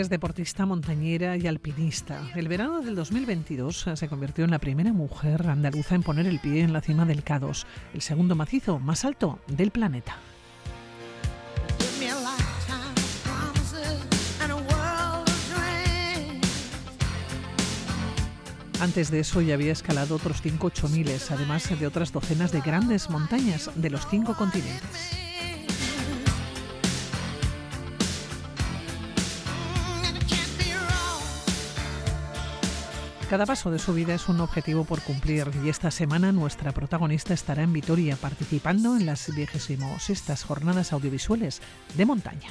es 0.00 0.08
deportista, 0.08 0.66
montañera 0.66 1.36
y 1.36 1.46
alpinista. 1.46 2.20
El 2.34 2.48
verano 2.48 2.80
del 2.80 2.94
2022 2.94 3.90
se 3.94 4.08
convirtió 4.08 4.44
en 4.44 4.50
la 4.50 4.58
primera 4.58 4.92
mujer 4.92 5.46
andaluza 5.46 5.94
en 5.94 6.02
poner 6.02 6.26
el 6.26 6.40
pie 6.40 6.62
en 6.62 6.72
la 6.72 6.80
cima 6.80 7.04
del 7.04 7.24
K2, 7.24 7.64
el 7.94 8.00
segundo 8.00 8.34
macizo 8.34 8.78
más 8.78 9.04
alto 9.04 9.40
del 9.46 9.70
planeta. 9.70 10.16
Antes 18.80 19.10
de 19.10 19.20
eso 19.20 19.42
ya 19.42 19.54
había 19.54 19.72
escalado 19.72 20.16
otros 20.16 20.40
cinco 20.40 20.68
8000, 20.68 21.10
además 21.30 21.78
de 21.78 21.86
otras 21.86 22.12
docenas 22.12 22.50
de 22.50 22.62
grandes 22.62 23.10
montañas 23.10 23.70
de 23.74 23.90
los 23.90 24.08
cinco 24.08 24.34
continentes. 24.34 25.29
Cada 33.30 33.46
paso 33.46 33.70
de 33.70 33.78
su 33.78 33.94
vida 33.94 34.12
es 34.12 34.28
un 34.28 34.40
objetivo 34.40 34.82
por 34.82 35.00
cumplir 35.02 35.52
y 35.64 35.68
esta 35.68 35.92
semana 35.92 36.32
nuestra 36.32 36.72
protagonista 36.72 37.32
estará 37.32 37.62
en 37.62 37.72
Vitoria 37.72 38.16
participando 38.16 38.96
en 38.96 39.06
las 39.06 39.32
26 39.32 39.78
jornadas 40.42 40.92
audiovisuales 40.92 41.62
de 41.94 42.06
montaña. 42.06 42.48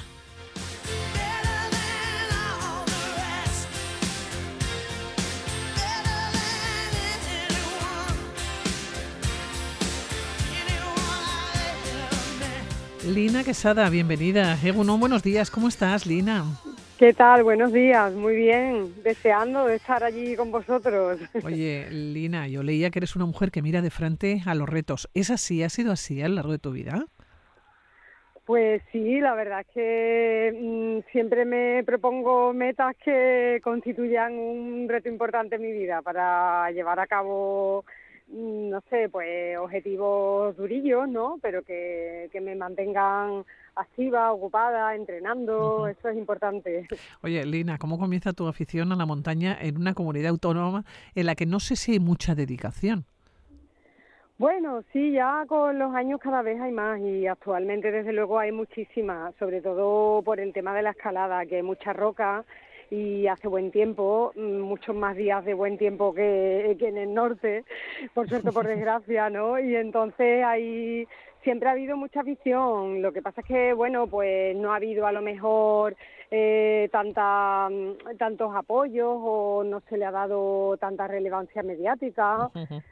Lina 13.06 13.44
Quesada, 13.44 13.90
bienvenida. 13.90 14.58
Eguno, 14.64 14.96
buenos 14.96 15.22
días, 15.22 15.50
¿cómo 15.50 15.68
estás, 15.68 16.06
Lina? 16.06 16.46
¿Qué 17.00 17.14
tal? 17.14 17.44
Buenos 17.44 17.72
días, 17.72 18.12
muy 18.12 18.36
bien, 18.36 19.02
deseando 19.02 19.64
de 19.64 19.76
estar 19.76 20.04
allí 20.04 20.36
con 20.36 20.52
vosotros. 20.52 21.18
Oye, 21.42 21.86
Lina, 21.90 22.46
yo 22.46 22.62
leía 22.62 22.90
que 22.90 22.98
eres 22.98 23.16
una 23.16 23.24
mujer 23.24 23.50
que 23.50 23.62
mira 23.62 23.80
de 23.80 23.88
frente 23.88 24.42
a 24.44 24.54
los 24.54 24.68
retos. 24.68 25.08
¿Es 25.14 25.30
así? 25.30 25.62
¿Ha 25.62 25.70
sido 25.70 25.92
así 25.92 26.20
a 26.20 26.28
lo 26.28 26.34
largo 26.34 26.52
de 26.52 26.58
tu 26.58 26.72
vida? 26.72 27.06
Pues 28.44 28.82
sí, 28.92 29.18
la 29.18 29.34
verdad 29.34 29.60
es 29.62 29.66
que 29.68 30.52
mm, 30.60 31.10
siempre 31.10 31.46
me 31.46 31.82
propongo 31.84 32.52
metas 32.52 32.94
que 33.02 33.62
constituyan 33.64 34.34
un 34.34 34.86
reto 34.86 35.08
importante 35.08 35.56
en 35.56 35.62
mi 35.62 35.72
vida 35.72 36.02
para 36.02 36.70
llevar 36.70 37.00
a 37.00 37.06
cabo 37.06 37.86
mm, 38.28 38.68
no 38.68 38.82
sé, 38.90 39.08
pues 39.08 39.56
objetivos 39.56 40.54
durillos, 40.54 41.08
¿no? 41.08 41.38
Pero 41.40 41.62
que, 41.62 42.28
que 42.30 42.42
me 42.42 42.54
mantengan 42.56 43.46
activa, 43.76 44.32
ocupada, 44.32 44.94
entrenando, 44.94 45.86
eso 45.88 46.08
es 46.08 46.16
importante. 46.16 46.86
Oye, 47.22 47.44
Lina, 47.44 47.78
¿cómo 47.78 47.98
comienza 47.98 48.32
tu 48.32 48.46
afición 48.46 48.92
a 48.92 48.96
la 48.96 49.06
montaña 49.06 49.56
en 49.60 49.76
una 49.76 49.94
comunidad 49.94 50.30
autónoma 50.30 50.84
en 51.14 51.26
la 51.26 51.34
que 51.34 51.46
no 51.46 51.60
sé 51.60 51.76
si 51.76 51.92
hay 51.92 52.00
mucha 52.00 52.34
dedicación? 52.34 53.04
Bueno, 54.40 54.82
sí, 54.90 55.12
ya 55.12 55.44
con 55.46 55.78
los 55.78 55.94
años 55.94 56.18
cada 56.18 56.40
vez 56.40 56.58
hay 56.58 56.72
más 56.72 56.98
y 57.00 57.26
actualmente 57.26 57.90
desde 57.90 58.14
luego 58.14 58.38
hay 58.38 58.52
muchísimas, 58.52 59.34
sobre 59.34 59.60
todo 59.60 60.22
por 60.22 60.40
el 60.40 60.54
tema 60.54 60.74
de 60.74 60.80
la 60.80 60.92
escalada, 60.92 61.44
que 61.44 61.56
hay 61.56 61.62
mucha 61.62 61.92
roca 61.92 62.46
y 62.90 63.26
hace 63.26 63.48
buen 63.48 63.70
tiempo, 63.70 64.32
mm, 64.34 64.60
muchos 64.60 64.96
más 64.96 65.14
días 65.14 65.44
de 65.44 65.52
buen 65.52 65.76
tiempo 65.76 66.14
que, 66.14 66.74
que 66.78 66.88
en 66.88 66.96
el 66.96 67.12
norte, 67.12 67.64
por 68.14 68.30
suerte, 68.30 68.50
por 68.50 68.66
desgracia, 68.66 69.28
¿no? 69.28 69.58
Y 69.58 69.76
entonces 69.76 70.42
hay 70.42 71.06
siempre 71.42 71.68
ha 71.68 71.72
habido 71.72 71.96
mucha 71.96 72.20
afición. 72.20 73.02
Lo 73.02 73.12
que 73.12 73.22
pasa 73.22 73.40
es 73.40 73.46
que, 73.46 73.72
bueno, 73.72 74.06
pues 74.06 74.56
no 74.56 74.72
ha 74.72 74.76
habido 74.76 75.06
a 75.06 75.12
lo 75.12 75.22
mejor 75.22 75.96
eh, 76.30 76.88
tanta, 76.92 77.68
mm, 77.68 78.16
tantos 78.16 78.54
apoyos 78.54 79.16
o 79.20 79.64
no 79.64 79.80
se 79.88 79.98
le 79.98 80.04
ha 80.04 80.10
dado 80.10 80.76
tanta 80.78 81.08
relevancia 81.08 81.62
mediática, 81.62 82.50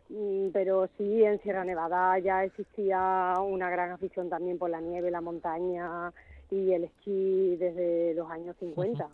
mm, 0.08 0.48
pero 0.52 0.88
sí 0.98 1.24
en 1.24 1.40
Sierra 1.42 1.64
Nevada 1.64 2.18
ya 2.18 2.44
existía 2.44 3.34
una 3.40 3.70
gran 3.70 3.92
afición 3.92 4.28
también 4.28 4.58
por 4.58 4.70
la 4.70 4.80
nieve, 4.80 5.10
la 5.10 5.20
montaña, 5.20 6.12
y 6.50 6.72
el 6.72 6.84
esquí 6.84 7.56
desde 7.56 8.14
los 8.14 8.30
años 8.30 8.56
50. 8.58 9.08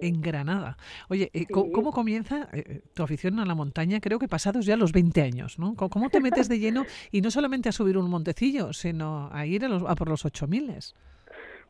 En 0.00 0.20
Granada. 0.20 0.76
Oye, 1.08 1.30
eh, 1.32 1.46
¿cómo, 1.46 1.92
comienza 1.92 2.48
eh, 2.52 2.80
tu 2.94 3.02
afición 3.02 3.38
a 3.38 3.46
la 3.46 3.54
montaña? 3.54 4.00
Creo 4.00 4.18
que 4.18 4.28
pasados 4.28 4.66
ya 4.66 4.76
los 4.76 4.92
20 4.92 5.22
años, 5.22 5.58
¿no? 5.58 5.74
¿Cómo 5.76 6.10
te 6.10 6.20
metes 6.20 6.48
de 6.48 6.58
lleno 6.58 6.84
y 7.10 7.20
no 7.20 7.30
solamente 7.30 7.68
a 7.68 7.72
subir 7.72 7.96
un 7.96 8.10
montecillo, 8.10 8.72
sino 8.72 9.30
a 9.32 9.46
ir 9.46 9.64
a, 9.64 9.68
los, 9.68 9.82
a 9.86 9.94
por 9.94 10.08
los 10.08 10.24
8000? 10.24 10.64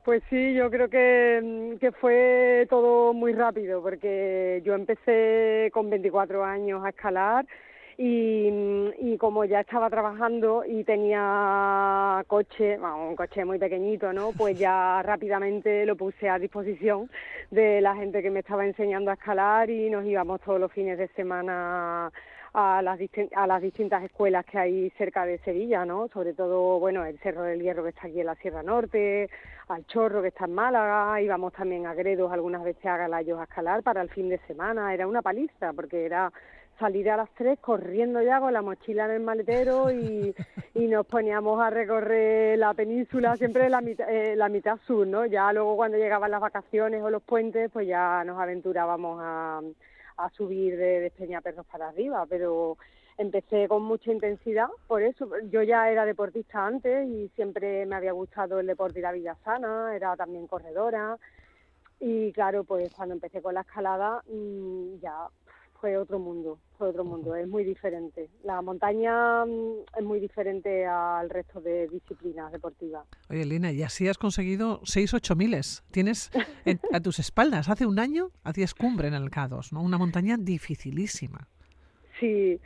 Pues 0.05 0.23
sí, 0.29 0.53
yo 0.53 0.71
creo 0.71 0.91
que, 0.91 1.41
mm, 1.43 1.79
que 1.79 1.93
fue 1.93 2.67
todo 2.69 3.15
muy 3.15 3.33
rápido, 3.33 3.81
porque 3.83 4.63
yo 4.65 4.75
empecé 4.75 5.71
con 5.73 5.89
24 5.89 6.45
años 6.45 6.85
a 6.85 6.91
escalar 6.91 7.47
y, 7.97 9.17
como 9.19 9.45
ya 9.45 9.61
estaba 9.61 9.89
trabajando 9.89 10.65
y 10.67 10.85
tenía 10.85 12.23
coche, 12.27 12.79
un 12.79 13.17
coche 13.17 13.45
muy 13.45 13.59
pequeñito, 13.59 14.13
¿no? 14.13 14.33
Pues 14.37 14.59
ya 14.59 15.03
rápidamente 15.05 15.87
lo 15.87 15.97
puse 15.97 16.29
a 16.29 16.39
disposición 16.39 17.09
de 17.51 17.81
la 17.81 17.95
gente 17.95 18.23
que 18.23 18.31
me 18.31 18.41
estaba 18.41 18.67
enseñando 18.67 19.11
a 19.11 19.15
escalar 19.15 19.71
y 19.71 19.89
nos 19.91 20.05
íbamos 20.05 20.41
todos 20.41 20.61
los 20.61 20.73
fines 20.73 20.99
de 20.99 21.09
semana 21.09 22.11
a 22.55 22.83
las, 22.83 23.01
a 23.35 23.47
las 23.47 23.63
distintas 23.63 24.05
escuelas 24.05 24.45
que 24.47 24.59
hay 24.59 24.91
cerca 24.91 25.27
de 25.27 25.39
Sevilla, 25.39 25.85
¿no? 25.85 26.09
Sobre 26.09 26.35
todo, 26.35 26.79
bueno, 26.79 27.05
el 27.05 27.19
Cerro 27.19 27.43
del 27.43 27.61
Hierro 27.61 27.83
que 27.83 27.89
está 27.91 28.07
aquí 28.07 28.21
en 28.21 28.27
la 28.27 28.37
Sierra 28.37 28.63
Norte, 28.63 29.29
al 29.69 29.85
Chorro 29.87 30.23
que 30.23 30.29
está 30.29 30.45
en 30.45 30.55
Málaga, 30.55 31.21
íbamos 31.21 31.53
también 31.53 31.87
a 31.87 31.95
Gredos 31.95 32.33
algunas 32.33 32.63
veces 32.63 32.87
a 32.87 32.97
Galayos 32.97 33.41
a 33.41 33.45
escalar 33.45 33.83
para 33.83 34.03
el 34.03 34.09
fin 34.09 34.29
de 34.29 34.39
semana, 34.47 34.95
era 34.95 35.07
una 35.07 35.23
paliza 35.23 35.73
porque 35.73 36.07
era 36.07 36.33
salir 36.79 37.11
a 37.11 37.17
las 37.17 37.31
tres 37.35 37.59
corriendo 37.61 38.21
ya 38.23 38.41
con 38.41 38.53
la 38.53 38.63
mochila 38.63 39.07
en 39.07 39.11
el 39.13 39.21
maletero 39.21 39.91
y, 39.91 40.35
y 40.75 40.87
nos 40.87 41.07
poníamos 41.07 41.61
a 41.61 41.71
recorrer 41.71 42.59
la 42.59 42.75
península 42.75 43.37
siempre 43.37 43.69
la 43.69 43.81
mitad, 43.81 44.09
eh, 44.11 44.37
la 44.37 44.49
mitad 44.49 44.79
sur, 44.87 45.07
¿no? 45.07 45.27
Ya 45.27 45.53
luego 45.53 45.77
cuando 45.77 45.99
llegaban 45.99 46.31
las 46.31 46.41
vacaciones 46.41 47.03
o 47.03 47.11
los 47.11 47.23
puentes, 47.23 47.71
pues 47.71 47.87
ya 47.87 48.25
nos 48.25 48.41
aventurábamos 48.41 49.21
a, 49.23 49.61
a 50.17 50.31
subir 50.31 50.77
de, 50.77 51.01
de 51.01 51.11
Peñaperros 51.11 51.67
para 51.67 51.89
arriba, 51.89 52.27
pero 52.29 52.77
empecé 53.17 53.69
con 53.69 53.83
mucha 53.83 54.11
intensidad, 54.11 54.69
por 54.89 55.03
eso 55.03 55.29
yo 55.51 55.63
ya 55.63 55.89
era 55.89 56.05
deportista 56.05 56.67
antes 56.67 57.09
y 57.09 57.29
siempre 57.37 57.87
me 57.87 57.95
había 57.95 58.13
gustado 58.13 58.59
el 58.59 58.67
deporte 58.67 58.99
y 58.99 59.03
la 59.03 59.13
vida 59.13 59.37
sana, 59.45 59.95
era 59.95 60.17
también 60.17 60.49
corredora 60.49 61.17
y 62.01 62.33
claro, 62.33 62.65
pues 62.65 62.93
cuando 62.95 63.15
empecé 63.15 63.41
con 63.41 63.55
la 63.55 63.61
escalada 63.61 64.23
mm, 64.29 64.97
ya 65.01 65.29
fue 65.85 65.99
otro 65.99 66.19
mundo, 66.19 66.59
fue 66.79 66.89
otro 66.89 67.05
mundo, 67.05 67.37
es 67.37 67.47
muy 67.47 67.63
diferente. 67.63 68.31
La 68.43 68.63
montaña 68.63 69.45
mm, 69.45 69.99
es 69.99 70.03
muy 70.03 70.19
diferente 70.19 70.87
al 70.87 71.29
resto 71.29 71.61
de 71.61 71.89
disciplinas 71.89 72.51
deportivas. 72.53 73.07
Oye, 73.29 73.45
Lina, 73.45 73.71
y 73.71 73.83
así 73.83 74.09
has 74.09 74.17
conseguido 74.17 74.81
seis 74.85 75.13
ocho 75.13 75.37
miles. 75.37 75.85
Tienes 75.91 76.31
a 76.91 77.01
tus 77.01 77.19
espaldas, 77.19 77.69
hace 77.69 77.85
un 77.85 77.99
año 77.99 78.31
hacías 78.45 78.73
cumbre 78.73 79.09
en 79.09 79.15
el 79.15 79.31
K2, 79.31 79.73
¿no? 79.73 79.83
Una 79.83 79.99
montaña 79.99 80.39
dificilísima. 80.39 81.49
Sí, 82.19 82.59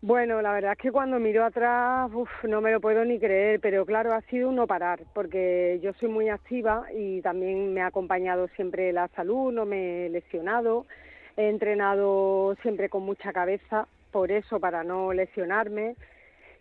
bueno, 0.00 0.40
la 0.40 0.52
verdad 0.52 0.72
es 0.74 0.78
que 0.78 0.92
cuando 0.92 1.18
miro 1.18 1.44
atrás, 1.44 2.08
no 2.44 2.60
me 2.60 2.70
lo 2.70 2.80
puedo 2.80 3.04
ni 3.04 3.18
creer, 3.18 3.58
pero 3.58 3.84
claro, 3.84 4.14
ha 4.14 4.20
sido 4.30 4.48
un 4.48 4.54
no 4.54 4.68
parar, 4.68 5.00
porque 5.12 5.80
yo 5.82 5.92
soy 5.94 6.08
muy 6.08 6.28
activa 6.28 6.84
y 6.96 7.20
también 7.20 7.74
me 7.74 7.80
ha 7.80 7.86
acompañado 7.86 8.46
siempre 8.54 8.92
la 8.92 9.08
salud, 9.08 9.52
no 9.52 9.66
me 9.66 10.06
he 10.06 10.08
lesionado 10.10 10.86
He 11.36 11.48
entrenado 11.48 12.56
siempre 12.62 12.88
con 12.88 13.02
mucha 13.02 13.32
cabeza, 13.32 13.86
por 14.10 14.30
eso, 14.30 14.60
para 14.60 14.84
no 14.84 15.12
lesionarme. 15.12 15.96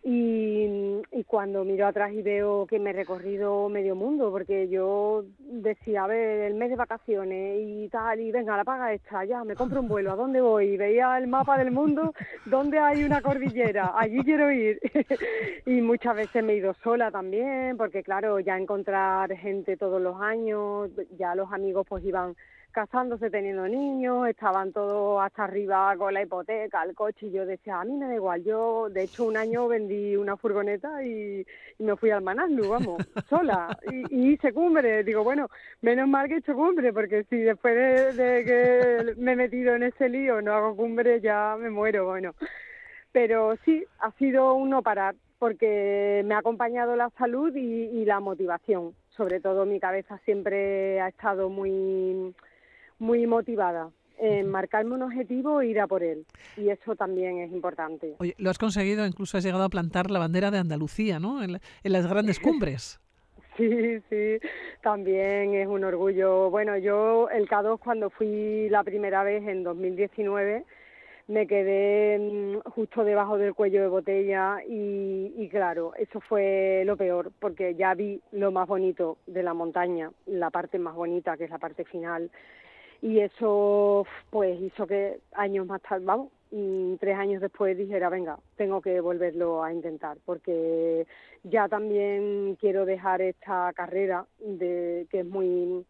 Y, 0.04 1.02
cuando 1.28 1.64
miro 1.64 1.86
atrás 1.86 2.12
y 2.14 2.22
veo 2.24 2.66
que 2.66 2.80
me 2.80 2.90
he 2.90 2.94
recorrido 2.94 3.70
medio 3.70 3.96
mundo, 3.96 4.32
porque 4.32 4.68
yo 4.70 5.26
decía, 5.38 6.06
a 6.06 6.08
ver, 6.08 6.40
el 6.42 6.56
mes 6.56 6.70
de 6.70 6.76
vacaciones 6.76 7.60
y 7.62 7.88
tal, 7.90 8.20
y 8.20 8.32
venga, 8.32 8.58
la 8.58 8.64
paga 8.64 8.94
esta, 8.94 9.26
ya, 9.26 9.44
me 9.44 9.56
compro 9.56 9.82
un 9.82 9.88
vuelo, 9.88 10.12
¿a 10.12 10.16
dónde 10.16 10.42
voy? 10.42 10.70
Y 10.70 10.78
veía 10.78 11.18
el 11.18 11.28
mapa 11.28 11.58
del 11.58 11.72
mundo, 11.72 12.14
¿dónde 12.46 12.80
hay 12.80 13.04
una 13.04 13.22
cordillera? 13.22 13.94
Allí 13.96 14.24
quiero 14.24 14.52
ir. 14.52 14.80
y 15.66 15.82
muchas 15.82 16.16
veces 16.16 16.44
me 16.44 16.54
he 16.54 16.58
ido 16.58 16.74
sola 16.76 17.12
también, 17.12 17.78
porque 17.78 18.02
claro, 18.02 18.40
ya 18.40 18.58
encontrar 18.58 19.36
gente 19.36 19.78
todos 19.78 20.02
los 20.02 20.20
años, 20.22 20.90
ya 21.18 21.36
los 21.36 21.52
amigos 21.52 21.86
pues 21.88 22.04
iban 22.04 22.36
casándose, 22.72 23.30
teniendo 23.30 23.68
niños, 23.68 24.28
estaban 24.28 24.72
todos 24.72 25.22
hasta 25.22 25.46
arriba 25.46 25.96
con 25.98 26.14
la 26.14 26.22
hipoteca, 26.22 26.84
el 26.84 26.96
coche, 26.96 27.28
y 27.28 27.32
yo 27.32 27.46
decía, 27.46 27.82
a 27.82 27.86
mí 27.86 27.94
me 27.94 28.08
da 28.08 28.16
igual, 28.16 28.44
yo 28.44 28.90
de 28.90 29.04
hecho 29.04 29.26
un 29.26 29.38
año 29.38 29.68
vendí 29.68 30.16
una 30.16 30.38
furgoneta 30.38 31.04
y, 31.04 31.46
me 31.80 31.96
fui 31.96 32.12
al 32.12 32.22
Manaslu, 32.22 32.70
vamos, 32.70 32.98
sola, 33.30 33.78
y, 33.92 34.34
hice 34.34 34.54
cumbre, 34.54 35.04
digo, 35.04 35.24
bueno, 35.24 35.48
menos 35.82 36.08
mal 36.08 36.28
que 36.28 36.36
he 36.36 36.38
hecho 36.40 36.54
cumbre, 36.54 36.94
porque 36.94 37.24
si 37.30 37.38
después 37.38 38.16
de, 38.16 38.44
que 38.46 39.16
me 39.18 39.34
he 39.34 39.36
metido 39.36 39.76
en 39.76 39.84
ese 39.84 40.10
lío 40.10 40.42
no 40.42 40.54
hago 40.54 40.76
cumbre, 40.76 41.22
ya 41.22 41.56
me 41.60 41.70
muero, 41.70 42.06
bueno. 42.06 42.34
Pero 43.12 43.56
sí, 43.66 43.84
ha 44.00 44.12
sido 44.12 44.54
un 44.54 44.70
no 44.70 44.84
parar, 44.84 45.16
porque 45.40 46.22
me 46.26 46.36
ha 46.36 46.40
acompañado 46.40 46.96
la 46.96 47.10
salud 47.18 47.56
y 47.56 48.06
la 48.06 48.20
motivación. 48.20 48.94
Sobre 49.10 49.40
todo 49.40 49.66
mi 49.66 49.80
cabeza 49.80 50.20
siempre 50.26 51.02
ha 51.02 51.08
estado 51.08 51.50
muy 51.50 52.34
muy 53.00 53.26
motivada 53.28 53.90
en 54.20 54.50
marcarme 54.50 54.96
un 54.96 55.04
objetivo 55.04 55.62
e 55.62 55.68
ir 55.68 55.80
a 55.80 55.88
por 55.88 56.04
él. 56.04 56.26
Y 56.58 56.70
eso 56.70 56.96
también 56.96 57.40
es 57.40 57.52
importante. 57.52 58.16
Oye, 58.20 58.36
lo 58.38 58.50
has 58.50 58.58
conseguido, 58.58 59.06
incluso 59.06 59.38
has 59.38 59.44
llegado 59.44 59.64
a 59.64 59.70
plantar 59.70 60.12
la 60.12 60.20
bandera 60.20 60.52
de 60.52 60.58
Andalucía, 60.58 61.20
¿no? 61.20 61.42
En, 61.42 61.60
en 61.84 61.92
las 61.92 62.08
grandes 62.08 62.40
cumbres. 62.42 63.00
Sí, 63.58 64.00
sí, 64.10 64.40
también 64.82 65.54
es 65.54 65.68
un 65.68 65.84
orgullo. 65.84 66.50
Bueno, 66.50 66.78
yo 66.78 67.30
el 67.30 67.48
K2 67.48 67.80
cuando 67.80 68.10
fui 68.10 68.70
la 68.70 68.84
primera 68.84 69.24
vez 69.24 69.46
en 69.48 69.64
2019 69.64 70.66
me 71.28 71.46
quedé 71.46 72.18
mm, 72.18 72.70
justo 72.72 73.04
debajo 73.04 73.38
del 73.38 73.54
cuello 73.54 73.82
de 73.82 73.88
botella 73.88 74.64
y, 74.68 75.34
y, 75.38 75.48
claro, 75.50 75.94
eso 75.96 76.20
fue 76.22 76.84
lo 76.86 76.98
peor 76.98 77.32
porque 77.40 77.76
ya 77.76 77.94
vi 77.94 78.20
lo 78.32 78.52
más 78.52 78.68
bonito 78.68 79.18
de 79.28 79.44
la 79.44 79.54
montaña, 79.54 80.12
la 80.26 80.50
parte 80.50 80.80
más 80.80 80.96
bonita 80.96 81.38
que 81.38 81.44
es 81.44 81.50
la 81.52 81.60
parte 81.60 81.86
final 81.86 82.32
y 83.02 83.20
eso 83.20 84.06
pues 84.30 84.60
hizo 84.60 84.86
que 84.88 85.20
años 85.34 85.66
más 85.66 85.82
tarde, 85.82 86.06
vamos, 86.06 86.30
tres 87.00 87.16
años 87.16 87.42
después 87.42 87.78
dijera, 87.78 88.10
venga, 88.10 88.40
tengo 88.56 88.82
que 88.82 89.00
volverlo 89.02 89.64
a 89.64 89.72
intentar 89.72 90.18
porque 90.26 91.06
ya 91.44 91.68
también 91.68 92.58
quiero 92.60 92.86
dejar 92.86 93.22
esta 93.22 93.72
carrera 93.74 94.26
de 94.40 95.08
que 95.12 95.20
es 95.20 95.26
muy 95.26 95.86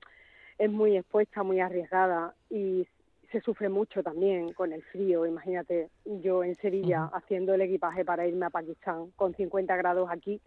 es 0.58 0.70
muy 0.70 0.98
expuesta, 0.98 1.42
muy 1.42 1.62
arriesgada 1.62 2.34
y 2.50 2.86
se 3.32 3.40
sufre 3.40 3.70
mucho 3.70 4.04
también 4.04 4.52
con 4.54 4.74
el 4.74 4.82
frío. 4.84 5.26
Imagínate, 5.26 5.90
yo 6.04 6.44
en 6.44 6.56
Sevilla 6.56 7.10
haciendo 7.14 7.54
el 7.54 7.62
equipaje 7.62 8.04
para 8.04 8.28
irme 8.28 8.48
a 8.48 8.50
Pakistán 8.50 9.12
con 9.16 9.34
50 9.34 9.76
grados 9.78 10.10
aquí 10.12 10.42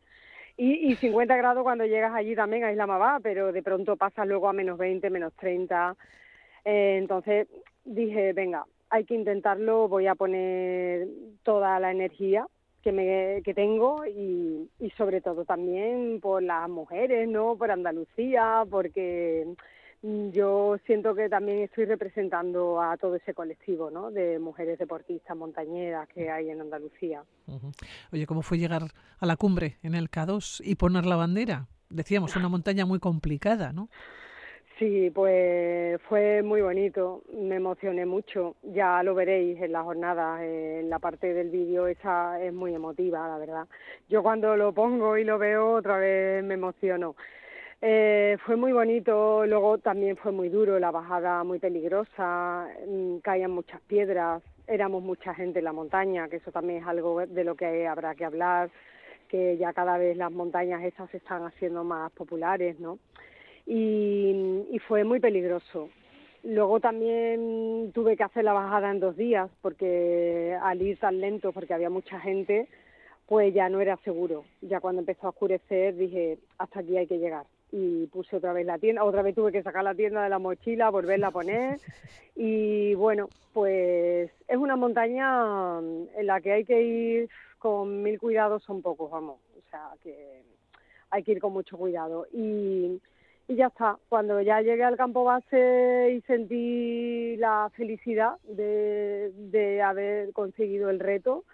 y, 0.58 0.92
y 0.92 0.96
50 0.96 1.34
grados 1.36 1.62
cuando 1.62 1.86
llegas 1.86 2.12
allí 2.12 2.36
también 2.36 2.64
a 2.64 2.72
Islamabad, 2.72 3.20
pero 3.22 3.52
de 3.52 3.62
pronto 3.62 3.96
pasas 3.96 4.26
luego 4.26 4.48
a 4.48 4.52
menos 4.52 4.76
20, 4.76 5.08
menos 5.08 5.32
30. 5.34 5.96
Eh, 6.64 6.96
entonces 6.98 7.48
dije, 7.84 8.32
venga, 8.32 8.66
hay 8.90 9.04
que 9.04 9.14
intentarlo, 9.14 9.88
voy 9.88 10.06
a 10.06 10.14
poner 10.14 11.08
toda 11.42 11.80
la 11.80 11.90
energía 11.90 12.46
que, 12.82 12.92
me, 12.92 13.42
que 13.44 13.54
tengo 13.54 14.04
y, 14.06 14.68
sobre 14.96 15.20
todo 15.20 15.44
también 15.44 16.20
por 16.20 16.42
las 16.42 16.68
mujeres, 16.68 17.28
¿no? 17.28 17.56
Por 17.56 17.70
Andalucía, 17.70 18.64
porque 18.68 19.46
Mm, 20.02 20.30
yo 20.30 20.76
siento 20.84 21.14
que 21.14 21.28
también 21.28 21.60
estoy 21.60 21.84
representando 21.84 22.82
a 22.82 22.96
todo 22.96 23.14
ese 23.14 23.34
colectivo 23.34 23.90
¿no? 23.90 24.10
de 24.10 24.38
mujeres 24.40 24.78
deportistas 24.78 25.36
montañeras 25.36 26.08
que 26.08 26.28
hay 26.28 26.50
en 26.50 26.60
Andalucía. 26.60 27.22
Oye, 28.12 28.26
¿cómo 28.26 28.42
fue 28.42 28.58
llegar 28.58 28.82
a 29.18 29.26
la 29.26 29.36
cumbre 29.36 29.78
en 29.82 29.94
el 29.94 30.10
K2 30.10 30.60
y 30.64 30.74
poner 30.74 31.06
la 31.06 31.16
bandera? 31.16 31.68
Decíamos, 31.88 32.34
una 32.36 32.48
montaña 32.48 32.84
muy 32.84 32.98
complicada, 32.98 33.72
¿no? 33.72 33.90
Sí, 34.78 35.10
pues 35.10 36.00
fue 36.08 36.42
muy 36.42 36.60
bonito, 36.62 37.22
me 37.32 37.56
emocioné 37.56 38.06
mucho, 38.06 38.56
ya 38.62 39.02
lo 39.02 39.14
veréis 39.14 39.60
en 39.60 39.72
la 39.72 39.82
jornada, 39.82 40.44
en 40.44 40.88
la 40.88 40.98
parte 40.98 41.34
del 41.34 41.50
vídeo 41.50 41.86
esa 41.86 42.40
es 42.42 42.52
muy 42.52 42.74
emotiva, 42.74 43.28
la 43.28 43.38
verdad. 43.38 43.68
Yo 44.08 44.22
cuando 44.22 44.56
lo 44.56 44.72
pongo 44.72 45.16
y 45.18 45.24
lo 45.24 45.38
veo 45.38 45.74
otra 45.74 45.98
vez 45.98 46.42
me 46.42 46.54
emociono. 46.54 47.14
Eh, 47.80 48.38
fue 48.46 48.56
muy 48.56 48.72
bonito, 48.72 49.44
luego 49.46 49.78
también 49.78 50.16
fue 50.16 50.32
muy 50.32 50.48
duro, 50.48 50.78
la 50.78 50.90
bajada 50.90 51.44
muy 51.44 51.58
peligrosa, 51.58 52.68
mm, 52.86 53.18
caían 53.18 53.50
muchas 53.50 53.80
piedras, 53.82 54.42
éramos 54.66 55.02
mucha 55.02 55.34
gente 55.34 55.58
en 55.58 55.66
la 55.66 55.72
montaña, 55.72 56.28
que 56.28 56.36
eso 56.36 56.50
también 56.50 56.82
es 56.82 56.86
algo 56.88 57.26
de 57.26 57.44
lo 57.44 57.56
que 57.56 57.86
habrá 57.86 58.14
que 58.14 58.24
hablar, 58.24 58.70
que 59.28 59.56
ya 59.58 59.72
cada 59.72 59.98
vez 59.98 60.16
las 60.16 60.32
montañas 60.32 60.82
esas 60.84 61.10
se 61.10 61.16
están 61.18 61.44
haciendo 61.44 61.84
más 61.84 62.10
populares, 62.12 62.78
¿no? 62.80 62.98
Y, 63.66 64.66
y 64.70 64.78
fue 64.80 65.04
muy 65.04 65.20
peligroso. 65.20 65.90
Luego 66.44 66.80
también 66.80 67.92
tuve 67.94 68.16
que 68.16 68.24
hacer 68.24 68.44
la 68.44 68.52
bajada 68.52 68.90
en 68.90 68.98
dos 68.98 69.16
días, 69.16 69.48
porque 69.60 70.58
al 70.60 70.82
ir 70.82 70.98
tan 70.98 71.20
lento, 71.20 71.52
porque 71.52 71.74
había 71.74 71.88
mucha 71.88 72.18
gente, 72.18 72.68
pues 73.26 73.54
ya 73.54 73.68
no 73.68 73.80
era 73.80 73.96
seguro. 73.98 74.44
Ya 74.60 74.80
cuando 74.80 75.00
empezó 75.00 75.26
a 75.26 75.30
oscurecer 75.30 75.96
dije, 75.96 76.38
hasta 76.58 76.80
aquí 76.80 76.96
hay 76.96 77.06
que 77.06 77.18
llegar 77.18 77.46
y 77.72 78.06
puse 78.08 78.36
otra 78.36 78.52
vez 78.52 78.66
la 78.66 78.78
tienda, 78.78 79.02
otra 79.02 79.22
vez 79.22 79.34
tuve 79.34 79.50
que 79.50 79.62
sacar 79.62 79.82
la 79.82 79.94
tienda 79.94 80.22
de 80.22 80.28
la 80.28 80.38
mochila, 80.38 80.90
volverla 80.90 81.28
a 81.28 81.30
poner 81.30 81.80
y 82.36 82.94
bueno, 82.94 83.28
pues 83.54 84.30
es 84.46 84.56
una 84.56 84.76
montaña 84.76 85.78
en 85.78 86.26
la 86.26 86.40
que 86.40 86.52
hay 86.52 86.64
que 86.64 86.82
ir 86.82 87.30
con 87.58 88.02
mil 88.02 88.18
cuidados, 88.20 88.62
son 88.64 88.82
pocos, 88.82 89.10
vamos, 89.10 89.38
o 89.56 89.70
sea 89.70 89.88
que 90.02 90.42
hay 91.10 91.22
que 91.22 91.32
ir 91.32 91.40
con 91.40 91.54
mucho 91.54 91.78
cuidado 91.78 92.26
y, 92.32 93.00
y 93.52 93.56
ya 93.56 93.66
está, 93.66 93.98
cuando 94.08 94.40
ya 94.40 94.62
llegué 94.62 94.82
al 94.82 94.96
campo 94.96 95.24
base 95.24 96.14
y 96.16 96.20
sentí 96.22 97.36
la 97.36 97.70
felicidad 97.76 98.38
de, 98.44 99.82
haber 99.84 100.32
conseguido 100.32 100.88
el 100.88 100.98
reto, 100.98 101.44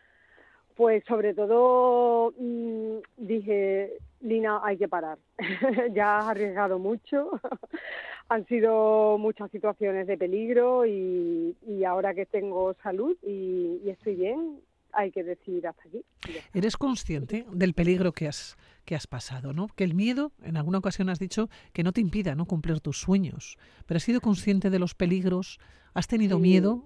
pues 0.76 1.02
sobre 1.08 1.34
todo 1.34 2.32
mm, 2.38 2.98
dije, 3.16 3.94
Lina, 4.20 4.60
hay 4.62 4.76
que 4.76 4.86
parar. 4.86 5.18
ya 5.92 6.18
has 6.18 6.28
arriesgado 6.28 6.78
mucho. 6.78 7.30
Han 8.28 8.46
sido 8.46 9.18
muchas 9.18 9.50
situaciones 9.50 10.06
de 10.06 10.16
peligro 10.16 10.86
y, 10.86 11.56
ahora 11.84 12.14
que 12.14 12.26
tengo 12.26 12.74
salud 12.82 13.16
y, 13.22 13.80
estoy 13.88 14.14
bien, 14.14 14.60
hay 14.92 15.10
que 15.10 15.24
decir 15.24 15.66
hasta 15.66 15.82
aquí. 15.88 16.04
¿Eres 16.52 16.76
consciente 16.76 17.46
del 17.50 17.72
peligro 17.72 18.12
que 18.12 18.28
has, 18.28 18.56
que 18.88 18.96
has 18.96 19.06
pasado? 19.06 19.52
¿no? 19.52 19.69
Que 19.76 19.85
el 19.85 19.94
miedo, 19.94 20.32
en 20.43 20.56
alguna 20.56 20.79
ocasión 20.79 21.11
has 21.11 21.19
dicho 21.19 21.50
que 21.75 21.82
no 21.82 21.93
te 21.93 22.00
impida 22.00 22.35
no 22.35 22.46
cumplir 22.46 22.81
tus 22.81 22.99
sueños, 22.99 23.58
pero 23.85 23.99
has 23.99 24.02
sido 24.02 24.23
consciente 24.23 24.70
de 24.70 24.79
los 24.79 24.94
peligros, 24.94 25.61
has 25.93 26.06
tenido 26.06 26.38
miedo 26.38 26.85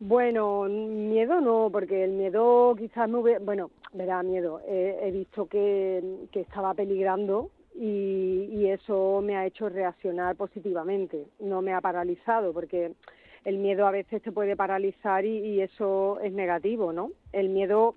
bueno, 0.00 0.64
miedo 0.68 1.40
no, 1.40 1.70
porque 1.72 2.04
el 2.04 2.12
miedo 2.12 2.74
quizás 2.78 3.10
me 3.10 3.18
hubiera, 3.18 3.40
bueno, 3.40 3.72
me 3.92 4.06
da 4.06 4.22
miedo. 4.22 4.60
he 4.64 5.10
visto 5.10 5.46
que, 5.46 6.28
que 6.30 6.42
estaba 6.42 6.72
peligrando 6.72 7.50
y, 7.74 8.48
y, 8.52 8.68
eso 8.68 9.20
me 9.24 9.36
ha 9.36 9.44
hecho 9.44 9.68
reaccionar 9.68 10.36
positivamente. 10.36 11.26
No 11.40 11.62
me 11.62 11.74
ha 11.74 11.80
paralizado, 11.80 12.52
porque 12.52 12.92
el 13.44 13.58
miedo 13.58 13.88
a 13.88 13.90
veces 13.90 14.22
te 14.22 14.30
puede 14.30 14.54
paralizar 14.54 15.24
y, 15.24 15.38
y 15.38 15.60
eso 15.62 16.20
es 16.20 16.32
negativo, 16.32 16.92
¿no? 16.92 17.10
El 17.32 17.48
miedo 17.48 17.96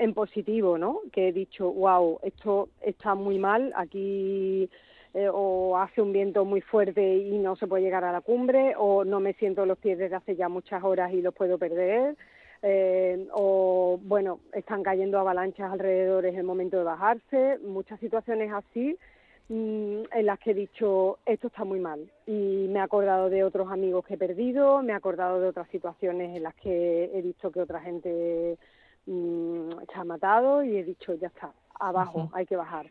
en 0.00 0.14
positivo, 0.14 0.78
¿no? 0.78 1.02
Que 1.12 1.28
he 1.28 1.32
dicho, 1.32 1.70
wow, 1.70 2.18
esto 2.22 2.70
está 2.80 3.14
muy 3.14 3.38
mal, 3.38 3.72
aquí 3.76 4.68
eh, 5.12 5.28
o 5.30 5.76
hace 5.76 6.00
un 6.00 6.12
viento 6.12 6.46
muy 6.46 6.62
fuerte 6.62 7.16
y 7.18 7.36
no 7.36 7.54
se 7.54 7.66
puede 7.66 7.82
llegar 7.82 8.04
a 8.04 8.12
la 8.12 8.22
cumbre, 8.22 8.74
o 8.78 9.04
no 9.04 9.20
me 9.20 9.34
siento 9.34 9.66
los 9.66 9.76
pies 9.78 9.98
desde 9.98 10.16
hace 10.16 10.36
ya 10.36 10.48
muchas 10.48 10.82
horas 10.82 11.12
y 11.12 11.20
los 11.20 11.34
puedo 11.34 11.58
perder, 11.58 12.16
eh, 12.62 13.28
o 13.32 14.00
bueno, 14.02 14.40
están 14.54 14.82
cayendo 14.82 15.18
avalanchas 15.18 15.70
alrededor 15.70 16.24
en 16.24 16.36
el 16.36 16.44
momento 16.44 16.78
de 16.78 16.84
bajarse, 16.84 17.58
muchas 17.58 18.00
situaciones 18.00 18.50
así 18.52 18.96
mm, 19.50 20.02
en 20.12 20.26
las 20.26 20.38
que 20.38 20.52
he 20.52 20.54
dicho 20.54 21.18
esto 21.26 21.48
está 21.48 21.64
muy 21.64 21.80
mal 21.80 22.10
y 22.26 22.68
me 22.70 22.78
he 22.78 22.82
acordado 22.82 23.28
de 23.28 23.44
otros 23.44 23.70
amigos 23.70 24.06
que 24.06 24.14
he 24.14 24.18
perdido, 24.18 24.82
me 24.82 24.92
he 24.92 24.96
acordado 24.96 25.40
de 25.40 25.48
otras 25.48 25.68
situaciones 25.68 26.34
en 26.34 26.42
las 26.42 26.54
que 26.54 27.10
he 27.12 27.20
visto 27.20 27.50
que 27.50 27.60
otra 27.60 27.80
gente 27.80 28.56
mm, 29.06 29.70
se 29.92 29.98
ha 29.98 30.04
matado 30.04 30.62
y 30.62 30.76
he 30.76 30.84
dicho 30.84 31.14
ya 31.14 31.28
está, 31.28 31.52
abajo, 31.78 32.30
hay 32.32 32.46
que 32.46 32.56
bajar 32.56 32.86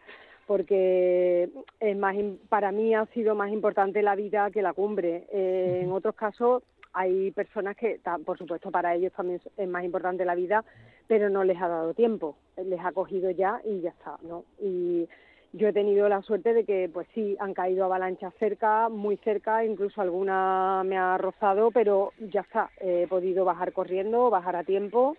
porque 0.49 1.47
es 1.79 1.95
más 1.95 2.15
para 2.49 2.71
mí 2.71 2.95
ha 2.95 3.05
sido 3.13 3.35
más 3.35 3.51
importante 3.51 4.01
la 4.01 4.15
vida 4.15 4.49
que 4.49 4.63
la 4.63 4.73
cumbre. 4.73 5.27
Eh, 5.31 5.81
en 5.83 5.91
otros 5.91 6.15
casos 6.15 6.63
hay 6.91 7.29
personas 7.29 7.77
que, 7.77 8.01
por 8.25 8.35
supuesto, 8.35 8.71
para 8.71 8.95
ellos 8.95 9.13
también 9.13 9.39
es 9.55 9.69
más 9.69 9.83
importante 9.83 10.25
la 10.25 10.33
vida, 10.33 10.65
pero 11.05 11.29
no 11.29 11.43
les 11.43 11.61
ha 11.61 11.67
dado 11.67 11.93
tiempo, 11.93 12.35
les 12.57 12.79
ha 12.83 12.91
cogido 12.93 13.29
ya 13.29 13.61
y 13.63 13.81
ya 13.81 13.91
está, 13.91 14.17
¿no? 14.23 14.43
Y 14.59 15.07
yo 15.53 15.67
he 15.67 15.73
tenido 15.73 16.09
la 16.09 16.23
suerte 16.23 16.55
de 16.55 16.63
que, 16.63 16.89
pues 16.91 17.07
sí, 17.13 17.37
han 17.39 17.53
caído 17.53 17.85
avalanchas 17.85 18.33
cerca, 18.39 18.89
muy 18.89 19.17
cerca, 19.17 19.63
incluso 19.63 20.01
alguna 20.01 20.81
me 20.83 20.97
ha 20.97 21.15
rozado, 21.19 21.69
pero 21.69 22.11
ya 22.19 22.41
está, 22.41 22.71
he 22.79 23.05
podido 23.07 23.45
bajar 23.45 23.71
corriendo, 23.71 24.31
bajar 24.31 24.55
a 24.55 24.63
tiempo 24.63 25.15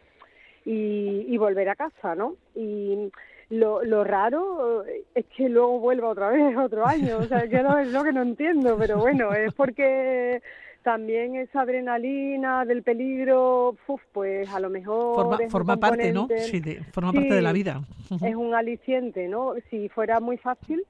y, 0.64 1.26
y 1.29 1.38
volver 1.38 1.69
a 1.69 1.75
casa, 1.75 2.14
¿no? 2.14 2.35
Y 2.55 3.11
lo, 3.50 3.83
lo 3.83 4.05
raro 4.05 4.85
es 5.14 5.26
que 5.37 5.49
luego 5.49 5.81
vuelva 5.81 6.09
otra 6.09 6.31
vez 6.31 6.57
otro 6.57 6.87
año, 6.87 7.19
o 7.19 7.25
sea, 7.25 7.49
que 7.49 7.57
es 7.57 7.93
lo 7.93 8.05
que 8.05 8.12
no 8.12 8.23
entiendo, 8.23 8.76
pero 8.79 8.99
bueno, 8.99 9.33
es 9.33 9.52
porque 9.55 10.40
también 10.83 11.37
esa 11.37 11.62
adrenalina 11.62 12.64
del 12.64 12.83
peligro, 12.83 13.76
pues 14.12 14.49
a 14.50 14.61
lo 14.61 14.71
mejor 14.71 15.38
forma, 15.50 15.76
parte, 15.76 16.12
¿no? 16.12 16.26
Sí, 16.38 16.62
forma 16.93 17.12
parte 17.12 17.35
de 17.35 17.43
la 17.43 17.52
vida. 17.52 17.83
Es 18.25 18.35
un 18.35 18.55
aliciente, 18.55 19.29
¿no? 19.29 19.55
Si 19.69 19.88
fuera 19.90 20.21
muy 20.21 20.38
fácil, 20.38 20.83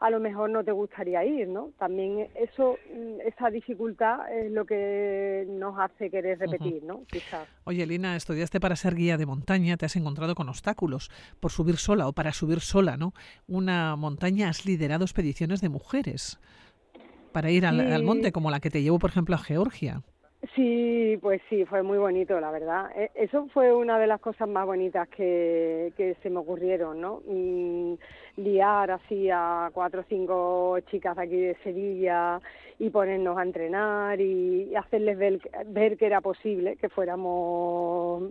a 0.00 0.10
lo 0.10 0.20
mejor 0.20 0.50
no 0.50 0.64
te 0.64 0.72
gustaría 0.72 1.24
ir, 1.24 1.48
¿no? 1.48 1.70
También 1.78 2.28
eso, 2.34 2.78
mm, 2.92 3.20
esa 3.26 3.50
dificultad 3.50 4.32
es 4.32 4.50
lo 4.50 4.64
que 4.64 5.46
nos 5.48 5.78
hace 5.78 6.10
querer 6.10 6.38
repetir, 6.38 6.82
¿no? 6.82 7.02
Quizás. 7.10 7.48
Oye, 7.64 7.86
Lina, 7.86 8.16
estudiaste 8.16 8.60
para 8.60 8.76
ser 8.76 8.94
guía 8.94 9.16
de 9.16 9.26
montaña, 9.26 9.76
te 9.76 9.86
has 9.86 9.96
encontrado 9.96 10.34
con 10.34 10.48
obstáculos 10.48 11.10
por 11.40 11.50
subir 11.50 11.76
sola 11.76 12.08
o 12.08 12.12
para 12.12 12.32
subir 12.32 12.60
sola, 12.60 12.96
¿no? 12.96 13.12
Una 13.46 13.96
montaña 13.96 14.48
has 14.48 14.66
liderado 14.66 15.04
expediciones 15.04 15.60
de 15.60 15.68
mujeres. 15.68 16.38
para 17.32 17.50
ir 17.50 17.66
al, 17.66 18.04
monte, 18.04 18.30
como 18.30 18.52
la 18.52 18.60
que 18.60 18.70
te 18.70 18.80
llevó, 18.80 19.00
por 19.00 19.10
ejemplo, 19.10 19.34
a 19.34 19.38
Georgia. 19.38 20.02
Sí, 20.54 21.16
pues 21.22 21.40
sí, 21.48 21.64
fue 21.64 21.82
muy 21.82 21.96
bonito, 21.96 22.38
la 22.38 22.50
verdad. 22.50 22.90
E, 22.96 23.10
eso 23.14 23.46
fue 23.54 23.72
una 23.72 23.98
de 23.98 24.06
las 24.06 24.20
cosas 24.20 24.46
más 24.46 24.66
bonitas 24.66 25.08
que, 25.08 25.92
que 25.96 26.16
se 26.22 26.28
me 26.28 26.38
ocurrieron, 26.40 27.00
¿no? 27.00 27.22
Mm, 27.26 27.94
liar 28.36 28.90
así 28.90 29.30
a 29.32 29.70
cuatro 29.72 30.02
o 30.02 30.04
cinco 30.06 30.78
chicas 30.90 31.16
aquí 31.16 31.36
de 31.36 31.56
Sevilla 31.62 32.40
y 32.78 32.90
ponernos 32.90 33.38
a 33.38 33.42
entrenar 33.42 34.20
y 34.20 34.74
hacerles 34.76 35.16
ver, 35.16 35.40
ver 35.66 35.96
que 35.96 36.06
era 36.06 36.20
posible 36.20 36.76
que 36.76 36.90
fuéramos 36.90 38.24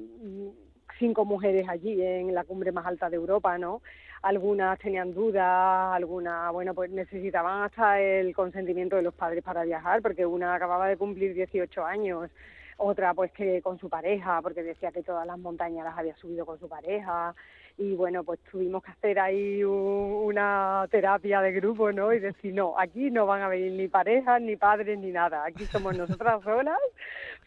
cinco 1.00 1.26
mujeres 1.26 1.68
allí 1.68 2.02
en 2.02 2.34
la 2.34 2.44
cumbre 2.44 2.72
más 2.72 2.86
alta 2.86 3.10
de 3.10 3.16
Europa, 3.16 3.58
¿no? 3.58 3.82
Algunas 4.24 4.80
tenían 4.80 5.14
dudas, 5.14 5.94
algunas, 5.94 6.50
bueno, 6.54 6.74
pues 6.74 6.90
necesitaban 6.90 7.64
hasta 7.64 8.00
el 8.00 8.34
consentimiento 8.34 8.96
de 8.96 9.02
los 9.02 9.14
padres 9.14 9.44
para 9.44 9.66
viajar, 9.66 10.02
porque 10.02 10.26
una 10.26 10.56
acababa 10.56 10.88
de 10.88 10.96
cumplir 10.96 11.34
18 11.34 11.86
años, 11.86 12.32
otra 12.78 13.14
pues 13.14 13.34
que 13.34 13.62
con 13.62 13.78
su 13.80 13.90
pareja, 13.90 14.42
porque 14.42 14.64
decía 14.64 14.94
que 14.94 15.04
todas 15.04 15.28
las 15.28 15.38
montañas 15.38 15.84
las 15.84 15.98
había 15.98 16.16
subido 16.16 16.46
con 16.46 16.58
su 16.58 16.70
pareja, 16.70 17.36
y 17.78 17.96
bueno, 17.96 18.24
pues 18.24 18.40
tuvimos 18.52 18.84
que 18.84 18.92
hacer 18.92 19.20
ahí 19.20 19.64
una 19.64 20.88
terapia 20.92 21.42
de 21.42 21.52
grupo, 21.54 21.92
¿no? 21.92 22.14
Y 22.14 22.20
decir, 22.20 22.54
no, 22.54 22.76
aquí 22.78 23.10
no 23.10 23.26
van 23.26 23.42
a 23.42 23.48
venir 23.48 23.72
ni 23.72 23.88
parejas, 23.88 24.42
ni 24.42 24.56
padres, 24.56 25.00
ni 25.00 25.12
nada, 25.12 25.44
aquí 25.46 25.66
somos 25.66 25.98
nosotras 25.98 26.42
solas 26.44 26.80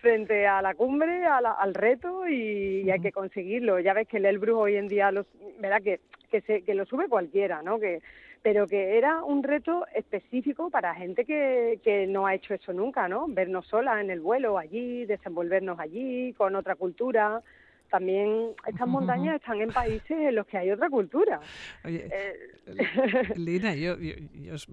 frente 0.00 0.47
a 0.47 0.61
la 0.62 0.75
cumbre, 0.75 1.25
al 1.26 1.75
reto 1.75 2.28
y, 2.28 2.90
hay 2.90 3.00
que 3.00 3.12
conseguirlo. 3.12 3.78
Ya 3.78 3.95
ves 3.95 4.09
que 4.09 4.16
el 4.16 4.26
Elbrus 4.26 4.56
hoy 4.56 4.76
en 4.76 4.88
día, 4.88 5.12
los, 5.12 5.26
¿verdad? 5.61 5.83
Que, 5.83 6.00
que, 6.30 6.40
se, 6.40 6.62
que 6.62 6.75
lo 6.75 6.85
sube 6.87 7.09
cualquiera, 7.09 7.62
¿no? 7.62 7.78
Que, 7.78 8.02
pero 8.42 8.66
que 8.66 8.99
era 8.99 9.23
un 9.23 9.42
reto 9.42 9.87
específico 9.95 10.71
para 10.71 10.95
gente 10.95 11.25
que, 11.25 11.80
que 11.83 12.06
no 12.06 12.26
ha 12.26 12.35
hecho 12.35 12.54
eso 12.54 12.73
nunca, 12.73 13.09
¿no? 13.09 13.26
Vernos 13.28 13.66
solas 13.66 14.00
en 14.00 14.11
el 14.11 14.21
vuelo 14.21 14.59
allí, 14.59 15.04
desenvolvernos 15.06 15.78
allí, 15.78 16.33
con 16.35 16.56
otra 16.56 16.75
cultura, 16.75 17.42
también 17.90 18.50
estas 18.66 18.88
montañas 18.88 19.37
están 19.37 19.61
en 19.61 19.71
países 19.71 20.11
en 20.11 20.35
los 20.35 20.47
que 20.47 20.59
hay 20.59 20.71
otra 20.71 20.88
cultura. 20.90 21.40
Oye, 21.85 22.09
eh, 22.12 23.33
Lina, 23.37 23.75
yo, 23.75 23.97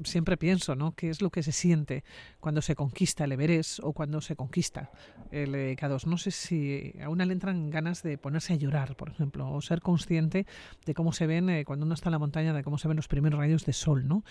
siempre 0.04 0.38
pienso, 0.38 0.76
¿no? 0.76 0.94
¿Qué 0.96 1.10
es 1.10 1.22
lo 1.22 1.30
que 1.30 1.44
se 1.44 1.52
siente 1.52 2.04
cuando 2.40 2.62
se 2.62 2.76
conquista 2.76 3.26
el 3.26 3.32
Everest 3.34 3.80
o 3.84 3.94
cuando 3.94 4.22
se 4.22 4.36
conquista 4.36 4.92
el 5.32 5.54
K2? 5.78 6.06
No 6.06 6.18
sé 6.18 6.32
si 6.32 6.94
a 7.02 7.10
una 7.10 7.26
le 7.26 7.34
entran 7.34 7.70
ganas 7.70 8.04
de 8.04 8.18
ponerse 8.18 8.54
a 8.54 8.56
llorar, 8.56 8.96
por 8.96 9.10
ejemplo, 9.10 9.52
o 9.52 9.62
ser 9.62 9.82
consciente 9.82 10.46
de 10.86 10.94
cómo 10.94 11.12
se 11.12 11.28
ven, 11.28 11.50
eh, 11.50 11.66
cuando 11.66 11.86
uno 11.86 11.94
está 11.94 12.10
en 12.10 12.14
la 12.14 12.20
montaña, 12.20 12.54
de 12.54 12.64
cómo 12.64 12.78
se 12.78 12.88
ven 12.88 12.98
los 12.98 13.08
primeros 13.08 13.40
rayos 13.40 13.66
de 13.66 13.74
sol, 13.74 14.08
¿no? 14.08 14.24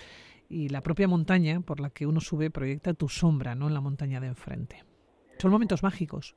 Y 0.49 0.69
la 0.69 0.83
propia 0.83 1.09
montaña 1.09 1.61
por 1.61 1.81
la 1.81 1.91
que 1.91 2.07
uno 2.07 2.21
sube 2.21 2.51
proyecta 2.51 2.95
tu 2.95 3.09
sombra, 3.09 3.55
¿no? 3.55 3.69
En 3.69 3.75
la 3.75 3.81
montaña 3.81 4.21
de 4.21 4.29
enfrente. 4.29 4.85
Son 5.39 5.51
momentos 5.51 5.83
mágicos. 5.83 6.37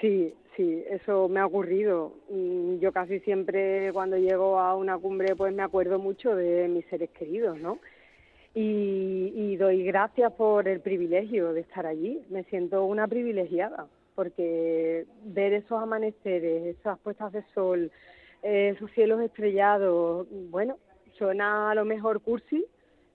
Sí, 0.00 0.34
sí, 0.56 0.84
eso 0.88 1.28
me 1.28 1.40
ha 1.40 1.46
ocurrido. 1.46 2.14
Mm, 2.30 2.76
yo 2.78 2.92
casi 2.92 3.20
siempre 3.20 3.92
cuando 3.92 4.16
llego 4.16 4.58
a 4.58 4.76
una 4.76 4.98
cumbre 4.98 5.36
pues 5.36 5.54
me 5.54 5.62
acuerdo 5.62 5.98
mucho 5.98 6.34
de 6.34 6.68
mis 6.68 6.84
seres 6.86 7.10
queridos, 7.10 7.58
¿no? 7.60 7.78
Y, 8.56 9.56
doy 9.56 9.84
gracias 9.84 10.32
por 10.32 10.68
el 10.68 10.80
privilegio 10.80 11.52
de 11.52 11.60
estar 11.60 11.86
allí. 11.86 12.22
Me 12.30 12.44
siento 12.44 12.84
una 12.84 13.08
privilegiada 13.08 13.86
porque 14.14 15.06
ver 15.24 15.52
esos 15.54 15.82
amaneceres, 15.82 16.76
esas 16.78 16.98
puestas 17.00 17.32
de 17.32 17.42
sol, 17.54 17.90
esos 18.42 18.90
cielos 18.92 19.20
estrellados, 19.22 20.28
bueno, 20.50 20.78
suena 21.18 21.70
a 21.70 21.74
lo 21.74 21.84
mejor 21.84 22.20
cursi, 22.20 22.64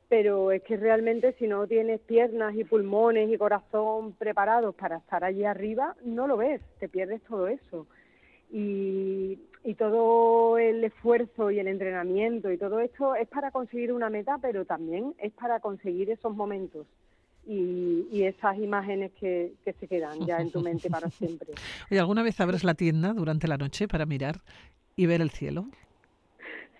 pero 0.09 0.51
es 0.51 0.63
que 0.63 0.75
realmente 0.75 1.33
si 1.37 1.47
no 1.47 1.67
tienes 1.67 2.01
piernas 2.01 2.55
y 2.55 2.63
pulmones 2.63 3.31
y 3.31 3.37
corazón 3.37 4.13
preparados 4.13 4.73
para 4.73 4.97
estar 4.97 5.23
allí 5.23 5.45
arriba, 5.45 5.95
no 6.03 6.27
lo 6.27 6.35
ves, 6.35 6.61
te 6.79 6.89
pierdes 6.89 7.21
todo 7.21 7.47
eso. 7.47 7.85
Y, 8.51 9.37
y 9.63 9.75
todo 9.75 10.57
el 10.57 10.83
esfuerzo 10.83 11.51
y 11.51 11.59
el 11.59 11.67
entrenamiento 11.67 12.51
y 12.51 12.57
todo 12.57 12.79
esto 12.79 13.13
es 13.13 13.27
para 13.27 13.51
conseguir 13.51 13.93
una 13.93 14.09
meta, 14.09 14.39
pero 14.41 14.65
también 14.65 15.13
es 15.19 15.31
para 15.33 15.59
conseguir 15.59 16.09
esos 16.09 16.35
momentos. 16.35 16.87
Y, 17.45 18.07
y, 18.11 18.23
esas 18.23 18.57
imágenes 18.57 19.11
que, 19.13 19.53
que, 19.63 19.73
se 19.73 19.87
quedan 19.87 20.23
ya 20.23 20.39
en 20.39 20.51
tu 20.51 20.61
mente 20.61 20.87
para 20.89 21.09
siempre. 21.09 21.47
Oye, 21.89 21.99
¿alguna 21.99 22.21
vez 22.21 22.39
abres 22.39 22.63
la 22.63 22.75
tienda 22.75 23.13
durante 23.13 23.47
la 23.47 23.57
noche 23.57 23.87
para 23.87 24.05
mirar 24.05 24.41
y 24.95 25.07
ver 25.07 25.21
el 25.21 25.31
cielo? 25.31 25.65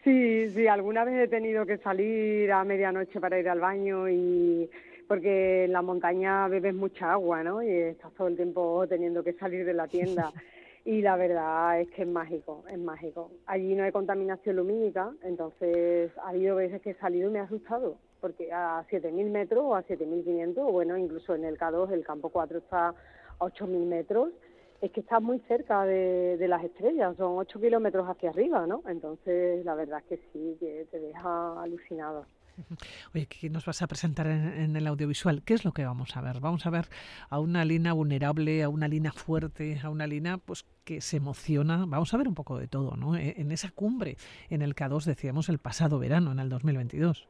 Sí, 0.10 0.50
sí, 0.56 0.66
alguna 0.66 1.04
vez 1.04 1.20
he 1.20 1.28
tenido 1.28 1.68
que 1.68 1.78
salir 1.78 2.52
a 2.52 2.64
medianoche 2.64 3.20
para 3.20 3.40
ir 3.40 3.48
al 3.48 3.60
baño 3.60 4.10
y 4.10 4.68
porque 5.08 5.66
en 5.66 5.72
la 5.72 5.84
montaña 5.84 6.48
bebes 6.48 6.74
mucha 6.74 7.12
agua, 7.12 7.44
¿no? 7.44 7.62
Y 7.62 7.70
estás 7.70 8.12
todo 8.14 8.28
el 8.28 8.36
tiempo 8.36 8.88
teniendo 8.90 9.24
que 9.24 9.34
salir 9.34 9.66
de 9.66 9.74
la 9.74 9.88
tienda. 9.88 10.32
Y 10.86 11.02
la 11.04 11.18
verdad 11.18 11.82
es 11.82 11.90
que 11.92 12.04
es 12.04 12.08
mágico, 12.08 12.64
es 12.72 12.80
mágico. 12.80 13.30
Allí 13.46 13.76
no 13.76 13.84
hay 13.84 13.92
contaminación 13.92 14.56
lumínica, 14.56 15.12
entonces 15.22 16.10
ha 16.18 16.30
habido 16.30 16.56
veces 16.56 16.82
que 16.82 16.92
he 16.92 16.96
salido 16.96 17.30
y 17.30 17.34
me 17.34 17.40
ha 17.40 17.44
asustado, 17.44 17.98
porque 18.22 18.52
a 18.52 18.84
7.000 18.90 19.30
metros 19.30 19.64
o 19.64 19.76
a 19.76 19.84
7.500, 19.84 20.58
o 20.58 20.72
bueno, 20.72 20.98
incluso 20.98 21.36
en 21.36 21.44
el 21.44 21.60
K2, 21.60 21.92
el 21.92 22.04
campo 22.04 22.30
4 22.30 22.60
está 22.60 22.88
a 22.88 22.96
8.000 23.40 23.86
metros, 23.86 24.32
es 24.82 24.92
que 24.92 25.02
estás 25.02 25.22
muy 25.22 25.40
cerca 25.48 25.86
de, 25.86 26.38
las 26.48 26.64
estrellas, 26.64 27.16
son 27.18 27.38
8 27.38 27.60
kilómetros 27.60 28.08
hacia 28.08 28.30
arriba, 28.30 28.66
¿no? 28.66 28.82
Entonces, 28.88 29.64
la 29.66 29.76
verdad 29.76 30.00
es 30.00 30.06
que 30.06 30.18
sí, 30.32 30.58
que 30.60 30.88
te 30.90 31.00
deja 31.00 31.62
alucinado. 31.62 32.26
Oye, 33.14 33.28
¿qué 33.28 33.50
nos 33.50 33.66
vas 33.66 33.82
a 33.82 33.88
presentar 33.88 34.28
en, 34.28 34.76
el 34.76 34.88
audiovisual? 34.88 35.44
¿Qué 35.44 35.54
es 35.54 35.66
lo 35.66 35.72
que 35.72 35.86
vamos 35.86 36.16
a 36.16 36.22
ver? 36.22 36.40
Vamos 36.40 36.66
a 36.66 36.70
ver 36.70 36.86
a 37.30 37.40
una 37.40 37.66
Lina 37.66 37.94
vulnerable, 37.94 38.64
a 38.64 38.70
una 38.70 38.88
Lina 38.88 39.12
fuerte, 39.12 39.80
a 39.84 39.90
una 39.90 40.08
Lina 40.08 40.38
pues 40.38 40.66
que 40.84 41.02
se 41.02 41.18
emociona. 41.18 41.86
Vamos 41.88 42.14
a 42.14 42.18
ver 42.18 42.28
un 42.28 42.36
poco 42.36 42.58
de 42.58 42.68
todo, 42.68 42.96
¿no? 42.96 43.16
E, 43.16 43.36
en 43.38 43.52
esa 43.52 43.72
cumbre 43.72 44.18
en 44.50 44.62
el 44.62 44.76
K2 44.76 45.06
decíamos 45.06 45.50
el 45.50 45.60
pasado 45.60 46.00
verano, 46.00 46.32
en 46.32 46.40
el 46.40 46.50
2022. 46.50 47.28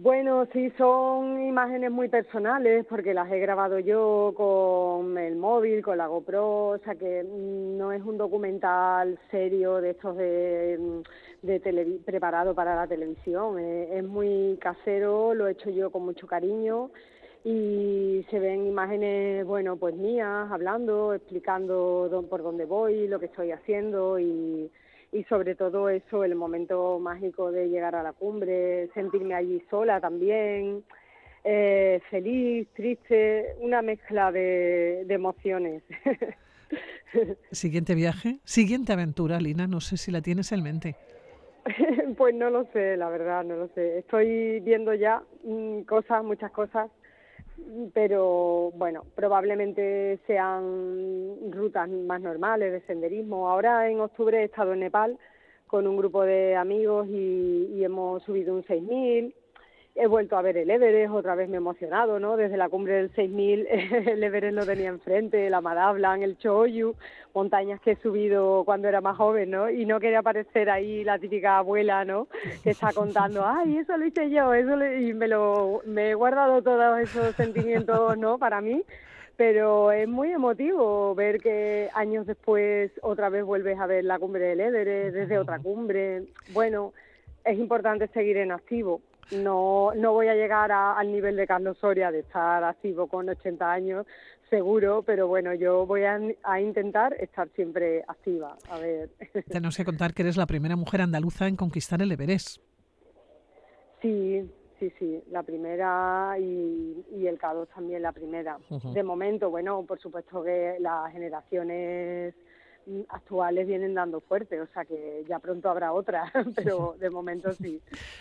Bueno, 0.00 0.46
sí, 0.52 0.70
son 0.78 1.42
imágenes 1.42 1.90
muy 1.90 2.08
personales 2.08 2.86
porque 2.88 3.14
las 3.14 3.28
he 3.32 3.40
grabado 3.40 3.80
yo 3.80 4.32
con 4.36 5.18
el 5.18 5.34
con 5.82 5.98
la 5.98 6.06
GoPro, 6.06 6.68
o 6.68 6.78
sea 6.78 6.94
que 6.94 7.24
no 7.24 7.92
es 7.92 8.02
un 8.02 8.16
documental 8.16 9.18
serio 9.30 9.80
de 9.80 9.90
estos 9.90 10.16
de, 10.16 11.02
de 11.42 12.00
preparado 12.04 12.54
para 12.54 12.74
la 12.74 12.86
televisión. 12.86 13.58
Es, 13.58 14.04
muy 14.04 14.58
casero, 14.60 15.34
lo 15.34 15.46
he 15.46 15.52
hecho 15.52 15.70
yo 15.70 15.90
con 15.90 16.04
mucho 16.04 16.26
cariño 16.26 16.90
y 17.44 18.26
se 18.30 18.38
ven 18.38 18.66
imágenes, 18.66 19.46
bueno, 19.46 19.76
pues 19.76 19.94
mías, 19.94 20.50
hablando, 20.50 21.14
explicando 21.14 22.26
por 22.28 22.42
dónde 22.42 22.64
voy, 22.64 23.06
lo 23.06 23.20
que 23.20 23.26
estoy 23.26 23.52
haciendo 23.52 24.18
y 24.18 24.70
y 25.10 25.24
sobre 25.24 25.54
todo 25.54 25.88
eso, 25.88 26.22
el 26.24 26.34
momento 26.34 26.98
mágico 26.98 27.50
de 27.50 27.68
llegar 27.68 27.94
a 27.94 28.02
la 28.02 28.12
cumbre, 28.12 28.90
sentirme 28.92 29.34
allí 29.34 29.62
sola 29.70 30.00
también, 30.00 30.84
eh, 31.44 32.00
feliz, 32.10 32.68
triste, 32.74 33.56
una 33.60 33.82
mezcla 33.82 34.32
de, 34.32 35.06
emociones. 35.08 35.82
Siguiente 37.50 37.94
viaje, 37.94 38.40
siguiente 38.44 38.92
aventura, 38.92 39.40
Lina, 39.40 39.66
no 39.66 39.80
sé 39.80 39.96
si 39.96 40.10
la 40.10 40.20
tienes 40.20 40.52
en 40.52 40.62
mente. 40.62 40.96
pues 42.18 42.34
no 42.34 42.50
lo 42.50 42.66
sé, 42.72 42.98
la 42.98 43.08
verdad, 43.08 43.44
no 43.44 43.56
lo 43.56 43.68
sé. 43.68 43.98
Estoy 43.98 44.60
viendo 44.60 44.92
ya 44.92 45.22
mm, 45.42 45.82
cosas, 45.82 46.22
muchas 46.22 46.50
cosas 46.50 46.90
pero 47.92 48.70
bueno, 48.74 49.04
probablemente 49.14 50.18
sean 50.26 51.50
rutas 51.50 51.88
más 51.88 52.20
normales 52.20 52.72
de 52.72 52.80
senderismo. 52.82 53.48
Ahora 53.48 53.90
en 53.90 54.00
octubre 54.00 54.40
he 54.40 54.44
estado 54.44 54.72
en 54.72 54.80
Nepal 54.80 55.18
con 55.66 55.86
un 55.86 55.96
grupo 55.96 56.22
de 56.22 56.56
amigos 56.56 57.06
y, 57.08 57.70
y 57.74 57.84
hemos 57.84 58.22
subido 58.22 58.54
un 58.54 58.64
6000 58.64 59.34
he 59.98 60.06
vuelto 60.06 60.36
a 60.36 60.42
ver 60.42 60.56
el 60.56 60.70
Everest, 60.70 61.12
otra 61.12 61.34
vez 61.34 61.48
me 61.48 61.56
he 61.56 61.58
emocionado, 61.58 62.20
¿no? 62.20 62.36
Desde 62.36 62.56
la 62.56 62.68
cumbre 62.68 62.94
del 62.94 63.10
6000 63.14 63.66
el 64.06 64.22
Everest 64.22 64.54
lo 64.54 64.64
tenía 64.64 64.88
enfrente, 64.88 65.50
la 65.50 65.60
Madablan, 65.60 66.22
el 66.22 66.38
Choyu, 66.38 66.94
montañas 67.34 67.80
que 67.80 67.92
he 67.92 67.96
subido 67.96 68.62
cuando 68.64 68.86
era 68.86 69.00
más 69.00 69.16
joven, 69.16 69.50
¿no? 69.50 69.68
Y 69.68 69.86
no 69.86 69.98
quería 69.98 70.22
parecer 70.22 70.70
ahí 70.70 71.02
la 71.02 71.18
típica 71.18 71.58
abuela, 71.58 72.04
¿no? 72.04 72.28
Que 72.62 72.70
está 72.70 72.92
contando, 72.92 73.44
ay, 73.46 73.78
eso 73.78 73.96
lo 73.96 74.06
hice 74.06 74.30
yo, 74.30 74.54
eso 74.54 74.76
y 74.86 75.12
me 75.14 75.26
lo 75.26 75.82
me 75.84 76.10
he 76.10 76.14
guardado 76.14 76.62
todos 76.62 77.00
esos 77.00 77.34
sentimientos, 77.34 78.16
¿no? 78.16 78.38
Para 78.38 78.60
mí, 78.60 78.84
pero 79.36 79.90
es 79.90 80.06
muy 80.06 80.30
emotivo 80.30 81.12
ver 81.16 81.40
que 81.40 81.88
años 81.94 82.24
después 82.24 82.92
otra 83.02 83.30
vez 83.30 83.44
vuelves 83.44 83.80
a 83.80 83.86
ver 83.86 84.04
la 84.04 84.20
cumbre 84.20 84.44
del 84.44 84.60
Everest 84.60 85.16
desde 85.16 85.38
otra 85.38 85.58
cumbre. 85.58 86.22
Bueno, 86.52 86.92
es 87.44 87.58
importante 87.58 88.06
seguir 88.08 88.36
en 88.36 88.52
activo 88.52 89.00
no, 89.32 89.92
no 89.94 90.12
voy 90.12 90.28
a 90.28 90.34
llegar 90.34 90.72
al 90.72 91.12
nivel 91.12 91.36
de 91.36 91.46
Carlos 91.46 91.76
Soria 91.78 92.10
de 92.10 92.20
estar 92.20 92.64
activo 92.64 93.06
con 93.06 93.28
80 93.28 93.70
años, 93.70 94.06
seguro, 94.48 95.02
pero 95.02 95.28
bueno, 95.28 95.54
yo 95.54 95.86
voy 95.86 96.02
a, 96.04 96.60
intentar 96.60 97.14
estar 97.14 97.48
siempre 97.54 98.04
activa. 98.08 98.56
A 98.70 98.78
ver. 98.78 99.10
Tenemos 99.48 99.76
que 99.76 99.84
contar 99.84 100.14
que 100.14 100.22
eres 100.22 100.36
la 100.36 100.46
primera 100.46 100.76
mujer 100.76 101.02
andaluza 101.02 101.46
en 101.46 101.56
conquistar 101.56 102.00
el 102.02 102.12
Everest. 102.12 102.62
Sí, 104.00 104.48
sí, 104.78 104.92
sí, 104.98 105.22
la 105.30 105.42
primera 105.42 106.36
y, 106.38 107.04
y 107.16 107.26
el 107.26 107.38
K2 107.38 107.68
también 107.74 108.02
la 108.02 108.12
primera. 108.12 108.58
De 108.94 109.02
momento, 109.02 109.50
bueno, 109.50 109.84
por 109.84 110.00
supuesto 110.00 110.42
que 110.42 110.76
las 110.80 111.12
generaciones 111.12 112.34
actuales 113.08 113.66
vienen 113.66 113.94
dando 113.94 114.20
fuerte, 114.20 114.60
o 114.60 114.66
sea 114.68 114.84
que 114.84 115.24
ya 115.28 115.38
pronto 115.38 115.70
habrá 115.70 115.92
otra, 115.92 116.32
pero 116.56 116.96
de 116.98 117.10
momento 117.10 117.52
sí. 117.52 117.80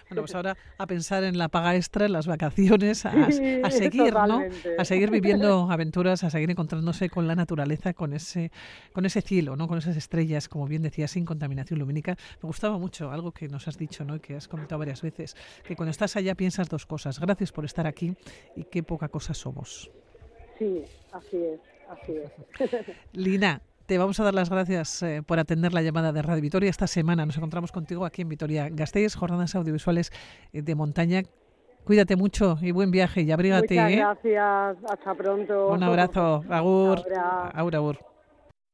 Bueno, 0.09 0.23
pues 0.23 0.35
ahora 0.35 0.57
a 0.77 0.87
pensar 0.87 1.23
en 1.23 1.37
la 1.37 1.49
paga 1.49 1.75
extra, 1.75 2.05
en 2.05 2.13
las 2.13 2.27
vacaciones, 2.27 3.05
a, 3.05 3.11
seguir, 3.71 4.13
¿no? 4.13 4.41
A 4.77 4.85
seguir 4.85 5.09
viviendo 5.09 5.69
aventuras, 5.71 6.23
a 6.23 6.29
seguir 6.29 6.51
encontrándose 6.51 7.09
con 7.09 7.27
la 7.27 7.35
naturaleza, 7.35 7.93
con 7.93 8.13
ese, 8.13 8.51
con 8.93 9.05
ese 9.05 9.21
cielo, 9.21 9.55
¿no? 9.55 9.67
Con 9.67 9.77
esas 9.77 9.95
estrellas, 9.95 10.49
como 10.49 10.67
bien 10.67 10.81
decía, 10.81 11.07
sin 11.07 11.25
contaminación 11.25 11.79
lumínica. 11.79 12.15
Me 12.41 12.47
gustaba 12.47 12.77
mucho 12.77 13.11
algo 13.11 13.31
que 13.31 13.47
nos 13.47 13.67
has 13.67 13.77
dicho, 13.77 14.03
¿no? 14.05 14.15
Y 14.15 14.19
que 14.19 14.35
has 14.35 14.47
comentado 14.47 14.79
varias 14.79 15.01
veces, 15.01 15.35
que 15.63 15.75
cuando 15.75 15.91
estás 15.91 16.15
allá 16.15 16.35
piensas 16.35 16.69
dos 16.69 16.85
cosas. 16.85 17.19
Gracias 17.19 17.51
por 17.51 17.65
estar 17.65 17.87
aquí 17.87 18.15
y 18.55 18.63
qué 18.65 18.83
poca 18.83 19.07
cosa 19.07 19.33
somos. 19.33 19.91
Sí, 20.57 20.83
así 21.11 21.37
es, 21.37 21.59
así 21.89 22.13
es. 22.17 22.85
Lina, 23.13 23.61
te 23.87 23.97
vamos 23.97 24.19
a 24.19 24.23
dar 24.25 24.33
las 24.33 24.49
gracias 24.49 25.01
eh, 25.01 25.23
por 25.25 25.39
atender 25.39 25.73
la 25.73 25.81
llamada 25.81 26.11
de 26.11 26.21
Radio 26.21 26.41
Vitoria. 26.41 26.69
Esta 26.69 26.87
semana 26.87 27.25
nos 27.25 27.37
encontramos 27.37 27.71
contigo 27.71 28.05
aquí 28.05 28.21
en 28.21 28.29
Vitoria 28.29 28.67
Gasteiz, 28.69 29.15
jornadas 29.15 29.55
audiovisuales 29.55 30.11
eh, 30.51 30.61
de 30.61 30.75
montaña. 30.75 31.23
Cuídate 31.85 32.17
mucho 32.17 32.57
y 32.61 32.71
buen 32.71 32.91
viaje 32.91 33.21
y 33.21 33.31
abrígate. 33.31 33.75
Muchas 33.75 33.91
¿eh? 33.91 33.95
gracias. 33.95 34.77
Hasta 34.91 35.15
pronto. 35.15 35.69
Un 35.69 35.83
abrazo. 35.83 36.43
Agur. 36.49 37.01
Agur, 37.53 37.75
agur. 37.75 38.16